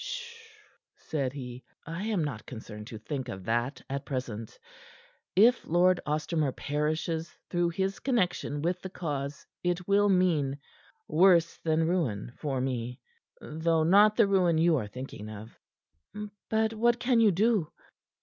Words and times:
"Sh," 0.03 0.33
said 0.95 1.31
he. 1.33 1.63
"I 1.85 2.05
am 2.05 2.23
not 2.23 2.47
concerned 2.47 2.87
to 2.87 2.97
think 2.97 3.29
of 3.29 3.43
that 3.45 3.83
at 3.87 4.03
present. 4.03 4.57
If 5.35 5.63
Lord 5.67 5.99
Ostermore 6.07 6.53
perishes 6.55 7.37
through 7.51 7.69
his 7.69 7.99
connection 7.99 8.63
with 8.63 8.81
the 8.81 8.89
cause, 8.89 9.45
it 9.63 9.87
will 9.87 10.09
mean 10.09 10.57
worse 11.07 11.57
than 11.59 11.87
ruin 11.87 12.31
for 12.35 12.59
me 12.59 12.99
though 13.41 13.83
not 13.83 14.15
the 14.15 14.25
ruin 14.25 14.55
that 14.55 14.63
you 14.63 14.75
are 14.77 14.87
thinking 14.87 15.29
of." 15.29 15.55
"But 16.49 16.73
what 16.73 16.99
can 16.99 17.19
you 17.19 17.29
do?" 17.31 17.71